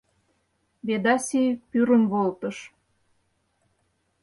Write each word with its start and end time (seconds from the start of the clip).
Ведаси 0.87 1.43
пӱрым 1.69 2.03
волтыш. 2.11 2.57